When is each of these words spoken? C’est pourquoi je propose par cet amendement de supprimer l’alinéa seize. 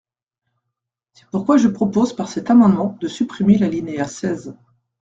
C’est 1.13 1.27
pourquoi 1.31 1.57
je 1.57 1.67
propose 1.67 2.15
par 2.15 2.27
cet 2.27 2.49
amendement 2.49 2.97
de 2.99 3.07
supprimer 3.07 3.59
l’alinéa 3.59 4.07
seize. 4.07 4.57